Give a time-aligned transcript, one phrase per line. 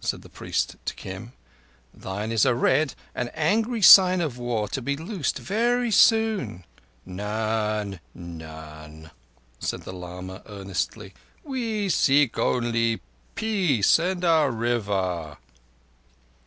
[0.00, 1.34] said the priest to Kim.
[1.92, 6.64] "Thine is a red and an angry sign of War to be loosed very soon."
[7.04, 9.10] "None—none."
[9.58, 11.12] said the lama earnestly.
[11.44, 13.02] "We seek only
[13.34, 15.36] peace and our River."